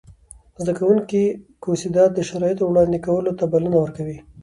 زده 0.61 0.73
کوونکي 0.79 1.23
کوسيدات 1.63 2.09
د 2.13 2.19
شرایطو 2.29 2.63
وړاندې 2.67 2.97
کولو 3.05 3.31
ته 3.39 3.45
بلنه 3.53 3.77
ورکوي. 3.81 4.17